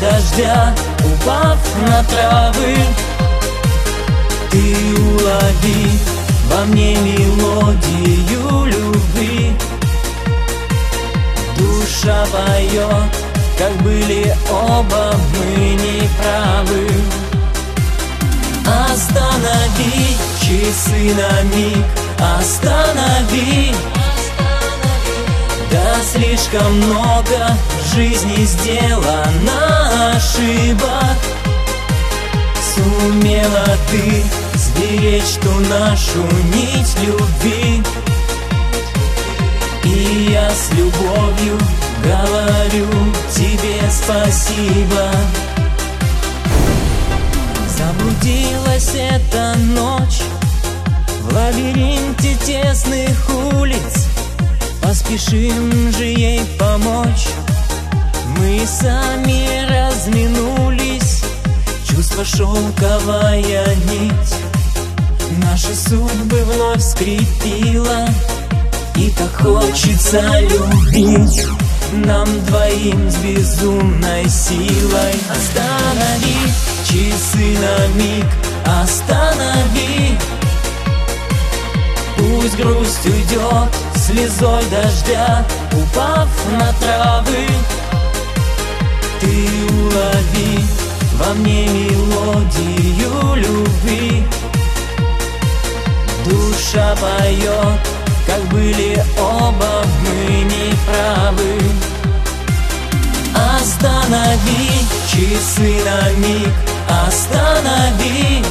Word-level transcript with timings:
дождя, 0.00 0.74
упав 1.00 1.58
на 1.80 2.04
травы. 2.04 2.76
Ты 4.50 4.94
улови 4.96 5.98
во 6.50 6.64
мне 6.66 6.96
мелодию 6.96 8.66
любви. 8.66 9.56
Душа 11.58 12.24
поет, 12.32 13.10
как 13.58 13.72
были 13.82 14.36
оба 14.50 15.14
мы 15.32 15.74
неправы. 15.74 16.88
Останови 18.66 20.16
часы 20.40 21.14
на 21.14 21.42
миг, 21.54 21.84
останови 22.38 23.74
слишком 26.02 26.80
много 26.80 27.56
в 27.80 27.94
жизни 27.94 28.44
сделано 28.44 30.14
ошибок. 30.16 31.16
Сумела 32.74 33.66
ты 33.90 34.24
сберечь 34.54 35.34
ту 35.42 35.50
нашу 35.68 36.22
нить 36.52 36.96
любви. 37.02 37.82
И 39.84 40.30
я 40.32 40.50
с 40.50 40.72
любовью 40.72 41.58
говорю 42.02 42.88
тебе 43.34 43.80
спасибо. 43.90 45.10
Заблудилась 47.76 48.92
эта 48.94 49.54
ночь 49.58 50.22
В 51.22 51.34
лабиринте 51.34 52.34
тесных 52.36 53.28
улиц 53.52 54.03
Поспешим 55.04 55.92
же 55.92 56.04
ей 56.04 56.40
помочь. 56.58 57.28
Мы 58.38 58.66
сами 58.66 59.66
разминулись 59.68 61.22
Чувство 61.86 62.24
шелковая 62.24 63.66
нить. 63.90 64.34
Наши 65.44 65.74
судьбы 65.74 66.42
вновь 66.44 66.82
скрепила 66.82 68.08
И 68.96 69.10
так 69.10 69.42
хочется 69.42 70.22
любить. 70.40 71.46
Нам 71.92 72.26
двоим 72.46 73.10
с 73.10 73.16
безумной 73.16 74.28
силой 74.28 75.14
Останови 75.28 76.34
часы 76.84 77.58
на 77.60 77.86
миг 77.98 78.26
Останови 78.82 80.18
Пусть 82.44 82.58
грусть 82.58 83.06
уйдет 83.06 83.70
слезой 83.96 84.62
дождя 84.70 85.46
Упав 85.72 86.28
на 86.52 86.74
травы. 86.74 87.48
Ты 89.18 89.48
улови 89.72 90.60
во 91.14 91.32
мне 91.36 91.66
мелодию 91.68 93.36
любви. 93.36 94.26
Душа 96.26 96.94
поет, 96.96 97.80
как 98.26 98.42
были 98.50 99.02
оба 99.18 99.82
мы 100.02 100.44
неправы. 100.44 101.62
Останови 103.56 104.68
часы 105.08 105.82
на 105.82 106.10
миг, 106.18 106.52
останови 107.08 108.44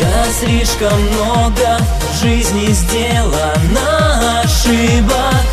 Да 0.00 0.24
слишком 0.40 1.00
много 1.00 1.78
в 2.12 2.22
жизни 2.22 2.72
сделано 2.72 4.40
ошибок. 4.42 5.46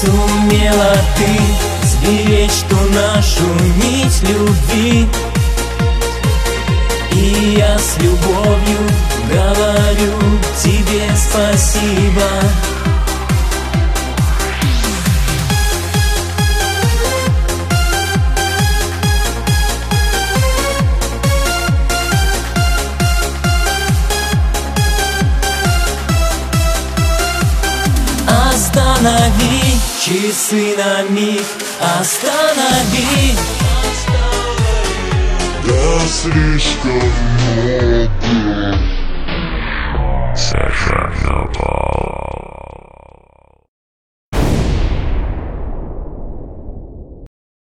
Сумела 0.00 0.96
ты 1.16 1.86
сберечь 1.86 2.62
ту 2.68 2.76
нашу 2.94 3.44
нить 3.76 4.22
любви. 4.28 5.08
И 7.12 7.56
я 7.58 7.78
с 7.78 7.96
любовью 7.98 8.78
говорю 9.30 10.12
тебе 10.62 11.08
спасибо 11.16 12.81
часы 30.04 30.74
на 30.76 31.02
миг, 31.10 31.44
останови. 31.78 33.36
Да 35.64 36.00
слишком 36.08 37.02
много. 37.54 38.78
Совершенно 40.34 41.46